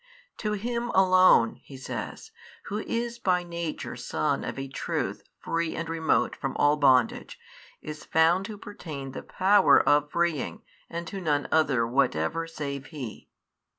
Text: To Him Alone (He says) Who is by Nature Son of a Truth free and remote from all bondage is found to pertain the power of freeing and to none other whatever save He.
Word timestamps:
To 0.37 0.53
Him 0.53 0.89
Alone 0.95 1.57
(He 1.61 1.77
says) 1.77 2.31
Who 2.69 2.79
is 2.79 3.19
by 3.19 3.43
Nature 3.43 3.95
Son 3.95 4.43
of 4.43 4.57
a 4.57 4.67
Truth 4.67 5.21
free 5.37 5.75
and 5.75 5.87
remote 5.87 6.35
from 6.35 6.57
all 6.57 6.75
bondage 6.75 7.37
is 7.83 8.03
found 8.03 8.47
to 8.47 8.57
pertain 8.57 9.11
the 9.11 9.21
power 9.21 9.79
of 9.87 10.09
freeing 10.09 10.63
and 10.89 11.05
to 11.05 11.21
none 11.21 11.47
other 11.51 11.85
whatever 11.85 12.47
save 12.47 12.87
He. 12.87 13.29